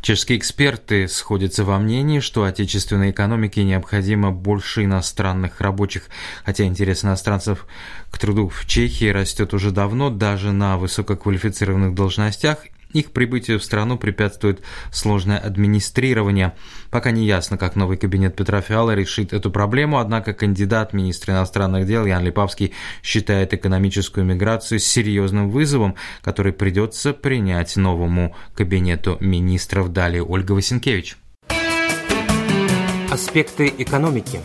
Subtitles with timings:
[0.00, 6.04] Чешские эксперты сходятся во мнении, что отечественной экономике необходимо больше иностранных рабочих,
[6.44, 7.66] хотя интерес иностранцев
[8.10, 12.58] к труду в Чехии растет уже давно, даже на высококвалифицированных должностях
[12.92, 16.54] их прибытию в страну препятствует сложное администрирование.
[16.90, 21.86] Пока не ясно, как новый кабинет Петра Фиала решит эту проблему, однако кандидат министра иностранных
[21.86, 22.72] дел Ян Липавский
[23.02, 29.92] считает экономическую миграцию серьезным вызовом, который придется принять новому кабинету министров.
[29.92, 31.16] Далее Ольга Васенкевич.
[33.10, 34.40] Аспекты экономики.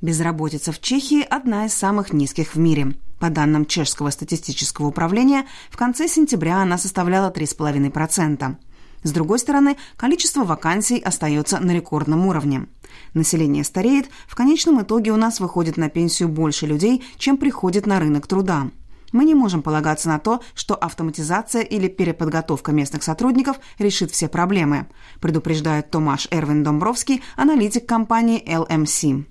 [0.00, 2.94] Безработица в Чехии одна из самых низких в мире.
[3.18, 8.56] По данным Чешского статистического управления, в конце сентября она составляла 3,5%.
[9.02, 12.66] С другой стороны, количество вакансий остается на рекордном уровне.
[13.14, 18.00] Население стареет, в конечном итоге у нас выходит на пенсию больше людей, чем приходит на
[18.00, 18.68] рынок труда.
[19.12, 24.88] Мы не можем полагаться на то, что автоматизация или переподготовка местных сотрудников решит все проблемы,
[25.20, 29.24] предупреждает Томаш Эрвин Домбровский, аналитик компании LMC.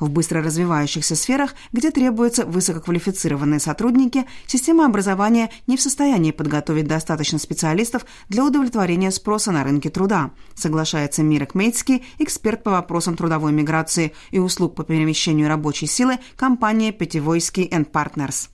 [0.00, 7.38] В быстро развивающихся сферах, где требуются высококвалифицированные сотрудники, система образования не в состоянии подготовить достаточно
[7.38, 14.12] специалистов для удовлетворения спроса на рынке труда, соглашается Мирек Мейцкий, эксперт по вопросам трудовой миграции
[14.30, 18.48] и услуг по перемещению рабочей силы компании Пятивойский Partners.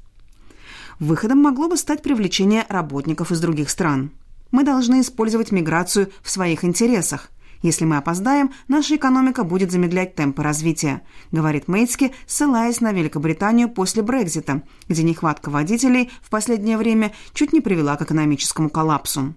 [0.99, 4.11] Выходом могло бы стать привлечение работников из других стран.
[4.51, 7.31] Мы должны использовать миграцию в своих интересах,
[7.63, 11.03] если мы опоздаем, наша экономика будет замедлять темпы развития,
[11.33, 17.61] говорит Мейтски, ссылаясь на Великобританию после Брекзита, где нехватка водителей в последнее время чуть не
[17.61, 19.35] привела к экономическому коллапсу.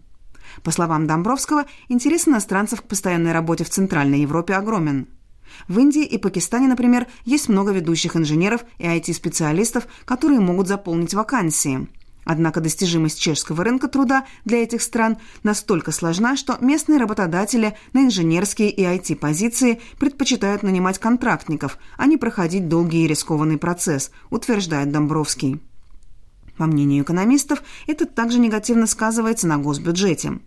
[0.63, 5.07] По словам Домбровского, интерес иностранцев к постоянной работе в Центральной Европе огромен.
[5.67, 11.87] В Индии и Пакистане, например, есть много ведущих инженеров и IT-специалистов, которые могут заполнить вакансии.
[12.27, 18.69] Однако достижимость чешского рынка труда для этих стран настолько сложна, что местные работодатели на инженерские
[18.69, 25.61] и IT-позиции предпочитают нанимать контрактников, а не проходить долгий и рискованный процесс, утверждает Домбровский.
[26.57, 30.39] По мнению экономистов, это также негативно сказывается на госбюджете.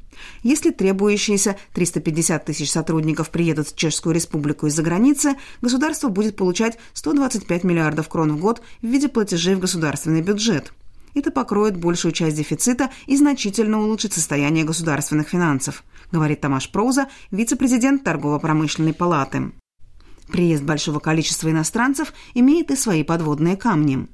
[0.42, 7.64] Если требующиеся 350 тысяч сотрудников приедут в Чешскую республику из-за границы, государство будет получать 125
[7.64, 10.74] миллиардов крон в год в виде платежей в государственный бюджет–
[11.14, 18.04] это покроет большую часть дефицита и значительно улучшит состояние государственных финансов, говорит Тамаш Проуза, вице-президент
[18.04, 19.52] Торгово-промышленной палаты.
[20.30, 24.06] Приезд большого количества иностранцев имеет и свои подводные камни.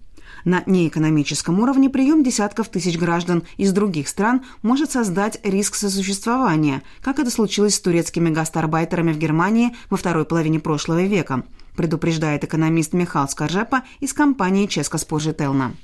[0.45, 7.19] На неэкономическом уровне прием десятков тысяч граждан из других стран может создать риск сосуществования, как
[7.19, 11.45] это случилось с турецкими гастарбайтерами в Германии во второй половине прошлого века,
[11.77, 15.75] предупреждает экономист Михаил Скаржепа из компании Ческа Спожителна.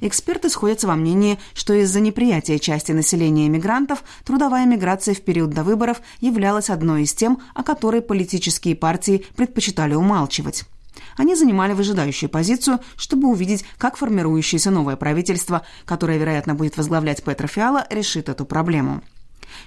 [0.00, 5.64] Эксперты сходятся во мнении, что из-за неприятия части населения мигрантов трудовая миграция в период до
[5.64, 10.64] выборов являлась одной из тем, о которой политические партии предпочитали умалчивать.
[11.16, 17.46] Они занимали выжидающую позицию, чтобы увидеть, как формирующееся новое правительство, которое, вероятно, будет возглавлять Петро
[17.46, 19.02] Фиала, решит эту проблему.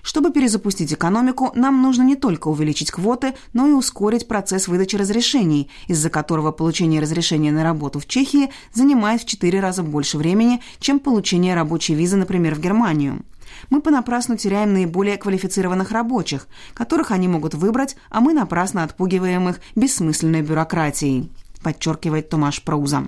[0.02, 5.70] Чтобы перезапустить экономику, нам нужно не только увеличить квоты, но и ускорить процесс выдачи разрешений,
[5.88, 11.00] из-за которого получение разрешения на работу в Чехии занимает в 4 раза больше времени, чем
[11.00, 13.24] получение рабочей визы, например, в Германию.
[13.70, 19.62] Мы понапрасну теряем наиболее квалифицированных рабочих, которых они могут выбрать, а мы напрасно отпугиваем их
[19.76, 21.32] бессмысленной бюрократией,
[21.64, 23.08] подчеркивает Томаш Проуза.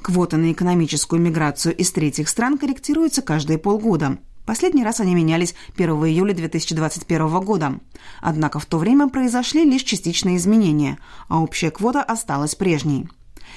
[0.00, 4.18] Квоты на экономическую миграцию из третьих стран корректируются каждые полгода.
[4.46, 7.80] Последний раз они менялись 1 июля 2021 года.
[8.22, 10.98] Однако в то время произошли лишь частичные изменения,
[11.28, 13.08] а общая квота осталась прежней.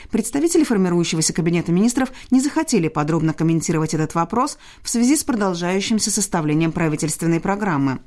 [0.10, 6.72] Представители формирующегося кабинета министров не захотели подробно комментировать этот вопрос в связи с продолжающимся составлением
[6.72, 8.00] правительственной программы.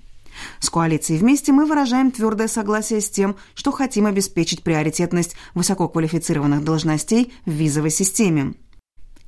[0.58, 7.32] С коалицией вместе мы выражаем твердое согласие с тем, что хотим обеспечить приоритетность высококвалифицированных должностей
[7.46, 8.54] в визовой системе.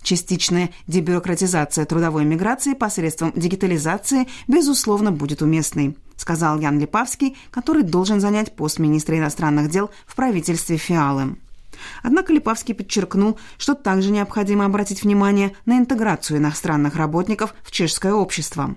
[0.05, 8.55] Частичная дебюрократизация трудовой миграции посредством дигитализации, безусловно, будет уместной, сказал Ян Липавский, который должен занять
[8.55, 11.39] пост министра иностранных дел в правительстве Фиалы.
[12.03, 18.77] Однако Липавский подчеркнул, что также необходимо обратить внимание на интеграцию иностранных работников в чешское общество.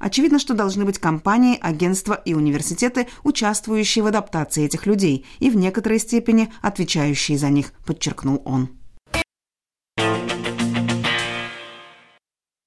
[0.00, 5.56] Очевидно, что должны быть компании, агентства и университеты, участвующие в адаптации этих людей и в
[5.56, 8.70] некоторой степени отвечающие за них, подчеркнул он.